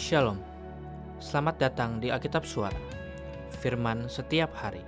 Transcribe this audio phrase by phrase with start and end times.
[0.00, 0.40] Shalom,
[1.20, 2.80] selamat datang di Alkitab Suara,
[3.60, 4.80] firman setiap hari.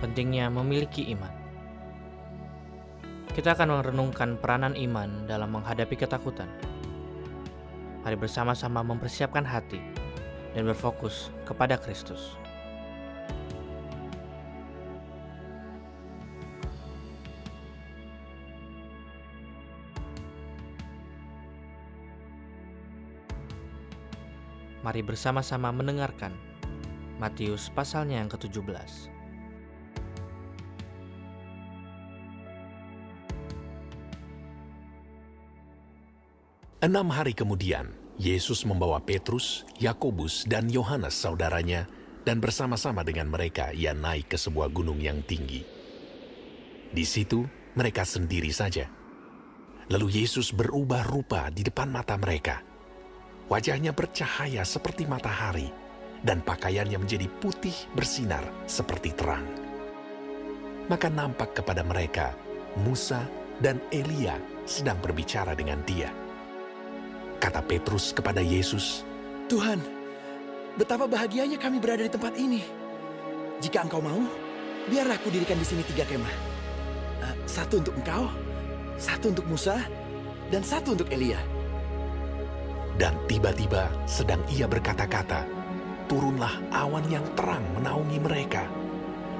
[0.00, 1.28] Pentingnya memiliki iman.
[3.36, 6.48] Kita akan merenungkan peranan iman dalam menghadapi ketakutan.
[8.00, 9.84] Mari bersama-sama mempersiapkan hati
[10.56, 12.40] dan berfokus kepada Kristus.
[24.82, 26.34] Mari bersama-sama mendengarkan
[27.22, 29.14] Matius pasalnya yang ke-17.
[36.82, 41.86] Enam hari kemudian, Yesus membawa Petrus, Yakobus, dan Yohanes saudaranya,
[42.26, 45.62] dan bersama-sama dengan mereka ia naik ke sebuah gunung yang tinggi.
[46.90, 47.46] Di situ,
[47.78, 48.90] mereka sendiri saja.
[49.94, 52.71] Lalu Yesus berubah rupa di depan mata mereka.
[53.52, 55.68] Wajahnya bercahaya seperti matahari,
[56.24, 59.44] dan pakaiannya menjadi putih bersinar seperti terang.
[60.88, 62.32] Maka nampak kepada mereka
[62.80, 63.28] Musa
[63.60, 66.08] dan Elia sedang berbicara dengan dia.
[67.44, 69.04] Kata Petrus kepada Yesus,
[69.52, 69.84] Tuhan,
[70.80, 72.64] betapa bahagianya kami berada di tempat ini.
[73.60, 74.24] Jika engkau mau,
[74.88, 76.34] biarlah aku dirikan di sini tiga kemah.
[77.20, 78.32] Uh, satu untuk engkau,
[78.96, 79.76] satu untuk Musa,
[80.48, 81.51] dan satu untuk Elia.
[83.00, 85.48] Dan tiba-tiba sedang ia berkata-kata,
[86.10, 88.68] turunlah awan yang terang menaungi mereka.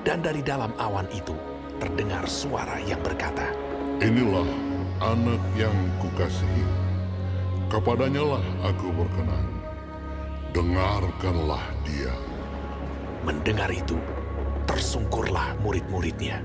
[0.03, 1.36] Dan dari dalam awan itu
[1.77, 3.53] terdengar suara yang berkata,
[4.03, 4.48] Inilah
[5.05, 6.64] anak yang kukasihi.
[7.70, 9.47] Kepadanya lah aku berkenan.
[10.53, 12.12] Dengarkanlah dia.
[13.22, 13.97] Mendengar itu,
[14.66, 16.42] tersungkurlah murid-muridnya,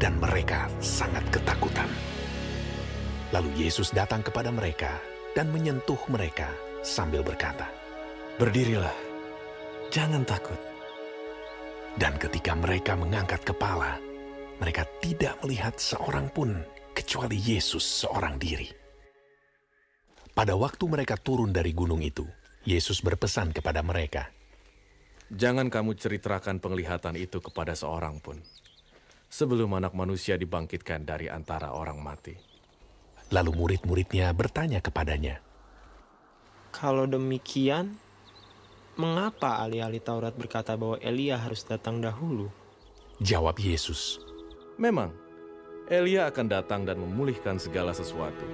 [0.00, 1.86] dan mereka sangat ketakutan.
[3.30, 4.96] Lalu Yesus datang kepada mereka
[5.38, 6.50] dan menyentuh mereka
[6.82, 7.70] sambil berkata,
[8.42, 8.98] Berdirilah,
[9.86, 10.58] jangan takut.
[11.94, 14.02] Dan ketika mereka mengangkat kepala,
[14.58, 16.58] mereka tidak melihat seorang pun
[16.90, 18.66] kecuali Yesus seorang diri.
[20.34, 22.26] Pada waktu mereka turun dari gunung itu,
[22.66, 24.34] Yesus berpesan kepada mereka,
[25.28, 28.42] Jangan kamu ceritakan penglihatan itu kepada seorang pun,
[29.30, 32.57] sebelum anak manusia dibangkitkan dari antara orang mati.
[33.28, 35.44] Lalu murid-muridnya bertanya kepadanya,
[36.72, 38.00] Kalau demikian,
[38.96, 42.48] mengapa ahli-ahli Taurat berkata bahwa Elia harus datang dahulu?
[43.20, 44.22] Jawab Yesus,
[44.78, 45.10] Memang,
[45.90, 48.46] Elia akan datang dan memulihkan segala sesuatu.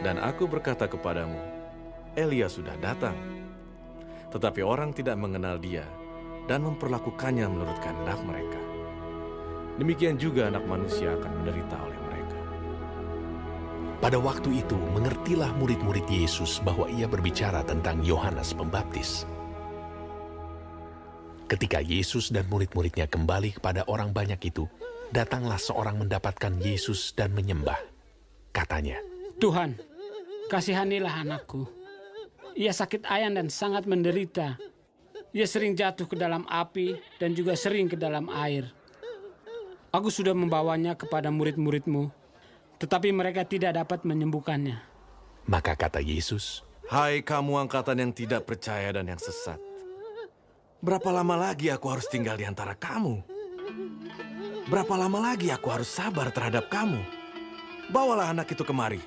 [0.00, 1.36] Dan aku berkata kepadamu,
[2.16, 3.14] Elia sudah datang.
[4.32, 5.86] Tetapi orang tidak mengenal dia
[6.50, 8.60] dan memperlakukannya menurut kehendak mereka.
[9.76, 12.03] Demikian juga anak manusia akan menderita oleh.
[14.04, 19.24] Pada waktu itu mengertilah murid-murid Yesus bahwa ia berbicara tentang Yohanes Pembaptis.
[21.48, 24.68] Ketika Yesus dan murid-muridnya kembali kepada orang banyak itu,
[25.08, 27.80] datanglah seorang mendapatkan Yesus dan menyembah.
[28.52, 29.00] Katanya,
[29.40, 29.80] Tuhan,
[30.52, 31.64] kasihanilah anakku.
[32.60, 34.60] Ia sakit ayan dan sangat menderita.
[35.32, 38.68] Ia sering jatuh ke dalam api dan juga sering ke dalam air.
[39.96, 42.12] Aku sudah membawanya kepada murid-muridmu,
[42.84, 44.76] tetapi mereka tidak dapat menyembuhkannya.
[45.48, 49.56] maka kata Yesus, Hai kamu angkatan yang tidak percaya dan yang sesat.
[50.84, 53.24] Berapa lama lagi aku harus tinggal di antara kamu?
[54.68, 57.00] Berapa lama lagi aku harus sabar terhadap kamu?
[57.88, 59.00] Bawalah anak itu kemari.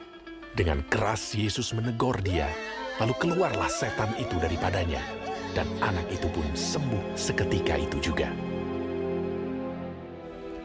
[0.58, 2.50] dengan keras Yesus menegur dia,
[2.98, 5.06] lalu keluarlah setan itu daripadanya,
[5.54, 8.34] dan anak itu pun sembuh seketika itu juga.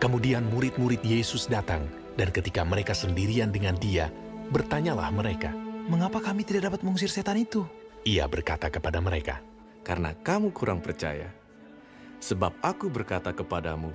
[0.00, 1.84] Kemudian murid-murid Yesus datang,
[2.16, 4.12] dan ketika mereka sendirian dengan dia,
[4.52, 5.52] bertanyalah mereka.
[5.88, 7.66] Mengapa kami tidak dapat mengusir setan itu?
[8.06, 9.42] Ia berkata kepada mereka,
[9.82, 11.30] karena kamu kurang percaya.
[12.22, 13.90] Sebab aku berkata kepadamu,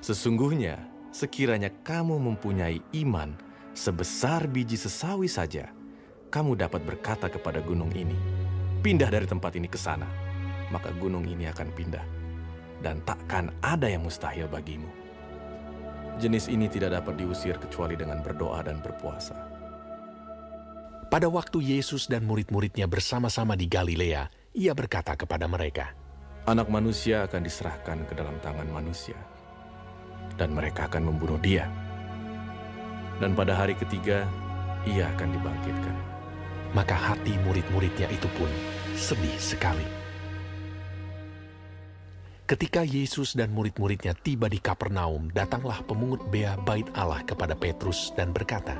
[0.00, 0.80] sesungguhnya
[1.12, 3.36] sekiranya kamu mempunyai iman
[3.76, 5.68] sebesar biji sesawi saja,
[6.32, 8.16] kamu dapat berkata kepada gunung ini,
[8.80, 10.08] pindah dari tempat ini ke sana,
[10.72, 12.04] maka gunung ini akan pindah,
[12.80, 15.01] dan takkan ada yang mustahil bagimu.
[16.20, 19.36] Jenis ini tidak dapat diusir kecuali dengan berdoa dan berpuasa.
[21.12, 25.92] Pada waktu Yesus dan murid-muridnya bersama-sama di Galilea, ia berkata kepada mereka,
[26.48, 29.14] Anak manusia akan diserahkan ke dalam tangan manusia,
[30.34, 31.68] dan mereka akan membunuh dia.
[33.20, 34.26] Dan pada hari ketiga,
[34.88, 35.96] ia akan dibangkitkan.
[36.72, 38.48] maka hati murid-muridnya itu pun
[38.96, 40.01] sedih sekali.
[42.52, 48.28] Ketika Yesus dan murid-muridnya tiba di Kapernaum, datanglah pemungut bea bait Allah kepada Petrus dan
[48.28, 48.76] berkata,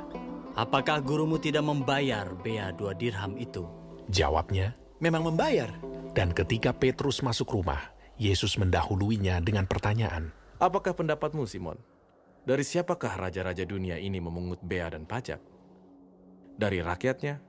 [0.53, 3.65] Apakah gurumu tidak membayar bea dua dirham itu?
[4.13, 5.73] Jawabnya, Memang membayar.
[6.13, 7.81] dan ketika Petrus masuk rumah,
[8.21, 10.29] Yesus mendahuluinya dengan pertanyaan.
[10.61, 11.81] Apakah pendapatmu, Simon?
[12.45, 15.41] Dari siapakah raja-raja dunia ini memungut bea dan pajak?
[16.61, 17.41] Dari rakyatnya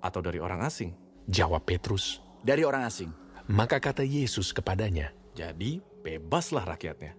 [0.00, 0.96] atau dari orang asing?
[1.28, 3.12] Jawab Petrus, Dari orang asing.
[3.52, 7.12] maka kata Yesus kepadanya, Jadi, bebaslah rakyatnya.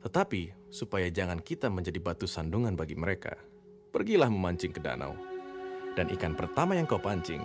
[0.00, 3.36] Tetapi, supaya jangan kita menjadi batu sandungan bagi mereka,
[3.92, 5.12] pergilah memancing ke danau.
[5.92, 7.44] Dan ikan pertama yang kau pancing,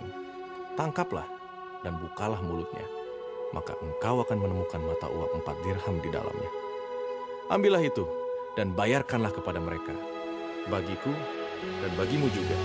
[0.80, 1.28] tangkaplah
[1.84, 2.88] dan bukalah mulutnya.
[3.52, 6.50] Maka engkau akan menemukan mata uang empat dirham di dalamnya.
[7.52, 8.08] Ambillah itu
[8.56, 9.92] dan bayarkanlah kepada mereka.
[10.72, 11.12] Bagiku
[11.84, 12.56] dan bagimu juga.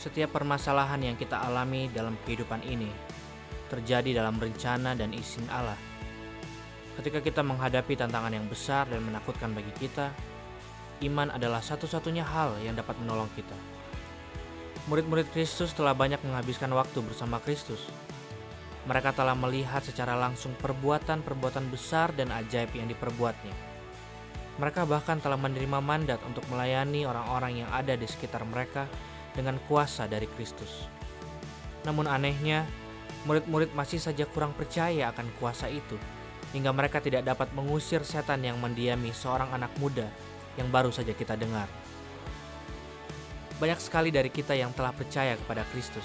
[0.00, 2.88] Setiap permasalahan yang kita alami dalam kehidupan ini
[3.68, 5.76] terjadi dalam rencana dan izin Allah.
[6.96, 10.08] Ketika kita menghadapi tantangan yang besar dan menakutkan bagi kita,
[11.04, 13.52] iman adalah satu-satunya hal yang dapat menolong kita.
[14.88, 17.84] Murid-murid Kristus telah banyak menghabiskan waktu bersama Kristus.
[18.88, 23.52] Mereka telah melihat secara langsung perbuatan-perbuatan besar dan ajaib yang diperbuatnya.
[24.56, 28.88] Mereka bahkan telah menerima mandat untuk melayani orang-orang yang ada di sekitar mereka
[29.34, 30.88] dengan kuasa dari Kristus.
[31.86, 32.66] Namun anehnya,
[33.24, 35.96] murid-murid masih saja kurang percaya akan kuasa itu,
[36.52, 40.08] hingga mereka tidak dapat mengusir setan yang mendiami seorang anak muda
[40.58, 41.68] yang baru saja kita dengar.
[43.60, 46.04] Banyak sekali dari kita yang telah percaya kepada Kristus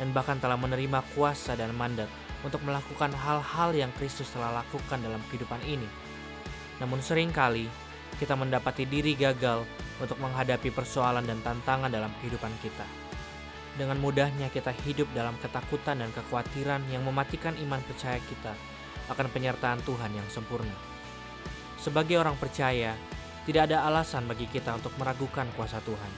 [0.00, 2.08] dan bahkan telah menerima kuasa dan mandat
[2.40, 5.88] untuk melakukan hal-hal yang Kristus telah lakukan dalam kehidupan ini.
[6.80, 7.68] Namun sering kali
[8.16, 9.64] kita mendapati diri gagal
[10.02, 12.84] untuk menghadapi persoalan dan tantangan dalam kehidupan kita.
[13.76, 18.56] Dengan mudahnya kita hidup dalam ketakutan dan kekhawatiran yang mematikan iman percaya kita
[19.12, 20.72] akan penyertaan Tuhan yang sempurna.
[21.76, 22.96] Sebagai orang percaya,
[23.44, 26.12] tidak ada alasan bagi kita untuk meragukan kuasa Tuhan.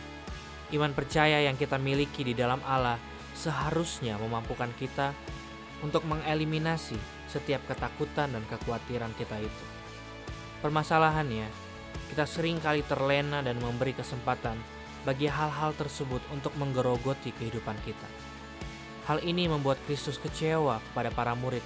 [0.72, 2.96] Iman percaya yang kita miliki di dalam Allah
[3.34, 5.12] seharusnya memampukan kita
[5.84, 6.96] untuk mengeliminasi
[7.28, 9.64] setiap ketakutan dan kekhawatiran kita itu.
[10.64, 11.67] Permasalahannya,
[12.08, 14.58] kita sering kali terlena dan memberi kesempatan
[15.06, 18.08] bagi hal-hal tersebut untuk menggerogoti kehidupan kita.
[19.08, 21.64] Hal ini membuat Kristus kecewa kepada para murid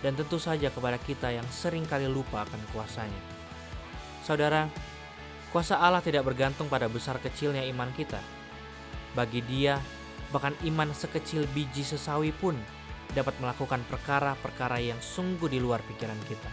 [0.00, 3.22] dan tentu saja kepada kita yang sering kali lupa akan kuasanya.
[4.26, 4.66] Saudara,
[5.54, 8.18] kuasa Allah tidak bergantung pada besar kecilnya iman kita.
[9.14, 9.78] Bagi dia,
[10.30, 12.54] bahkan iman sekecil biji sesawi pun
[13.10, 16.50] dapat melakukan perkara-perkara yang sungguh di luar pikiran kita.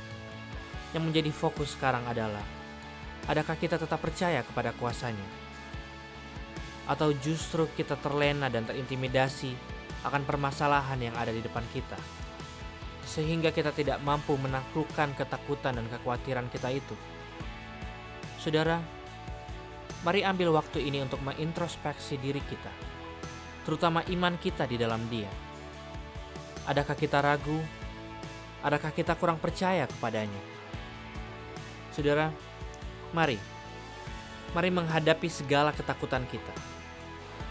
[0.98, 2.42] Yang menjadi fokus sekarang adalah,
[3.28, 5.28] adakah kita tetap percaya kepada kuasanya?
[6.88, 9.52] Atau justru kita terlena dan terintimidasi
[10.08, 12.00] akan permasalahan yang ada di depan kita?
[13.04, 16.96] Sehingga kita tidak mampu menaklukkan ketakutan dan kekhawatiran kita itu.
[18.40, 18.80] Saudara,
[20.08, 22.72] mari ambil waktu ini untuk mengintrospeksi diri kita,
[23.68, 25.28] terutama iman kita di dalam Dia.
[26.68, 27.60] Adakah kita ragu?
[28.64, 30.40] Adakah kita kurang percaya kepadanya?
[31.92, 32.32] Saudara,
[33.16, 33.40] mari,
[34.52, 36.56] mari menghadapi segala ketakutan kita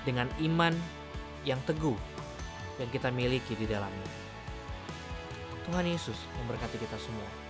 [0.05, 0.75] dengan iman
[1.47, 1.97] yang teguh
[2.77, 4.11] yang kita miliki di dalamnya.
[5.67, 7.46] Tuhan Yesus memberkati kita semua.